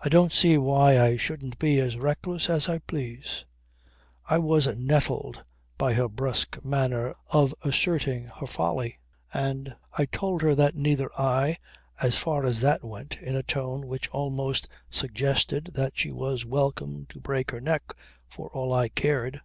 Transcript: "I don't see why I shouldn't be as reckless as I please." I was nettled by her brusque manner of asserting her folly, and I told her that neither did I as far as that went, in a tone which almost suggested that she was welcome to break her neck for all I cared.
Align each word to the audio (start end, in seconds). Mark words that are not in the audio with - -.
"I 0.00 0.08
don't 0.08 0.32
see 0.32 0.58
why 0.58 0.98
I 1.00 1.16
shouldn't 1.16 1.60
be 1.60 1.78
as 1.78 1.96
reckless 1.96 2.50
as 2.50 2.68
I 2.68 2.78
please." 2.80 3.44
I 4.28 4.38
was 4.38 4.66
nettled 4.76 5.44
by 5.78 5.94
her 5.94 6.08
brusque 6.08 6.64
manner 6.64 7.14
of 7.30 7.54
asserting 7.64 8.24
her 8.40 8.48
folly, 8.48 8.98
and 9.32 9.76
I 9.92 10.06
told 10.06 10.42
her 10.42 10.56
that 10.56 10.74
neither 10.74 11.06
did 11.16 11.20
I 11.22 11.58
as 12.00 12.18
far 12.18 12.44
as 12.44 12.60
that 12.62 12.82
went, 12.82 13.14
in 13.18 13.36
a 13.36 13.44
tone 13.44 13.86
which 13.86 14.08
almost 14.08 14.66
suggested 14.90 15.66
that 15.74 15.96
she 15.96 16.10
was 16.10 16.44
welcome 16.44 17.06
to 17.10 17.20
break 17.20 17.52
her 17.52 17.60
neck 17.60 17.94
for 18.26 18.50
all 18.50 18.72
I 18.72 18.88
cared. 18.88 19.40